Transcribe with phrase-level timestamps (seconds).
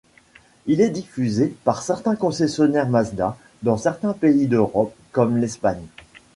[0.65, 5.85] Il est diffusé par certains concessionnaires Mazda dans certains pays d'Europe, comme l'Espagne.